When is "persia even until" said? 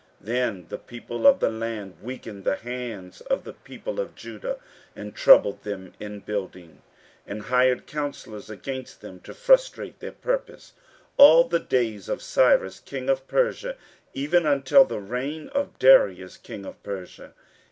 13.27-14.85